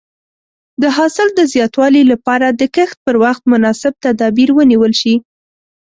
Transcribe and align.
د 0.81 0.83
حاصل 0.97 1.27
د 1.33 1.41
زیاتوالي 1.53 2.03
لپاره 2.11 2.47
د 2.59 2.61
کښت 2.75 2.97
پر 3.05 3.15
وخت 3.23 3.43
مناسب 3.53 3.93
تدابیر 4.05 4.49
ونیول 4.53 4.93
شي. 5.01 5.15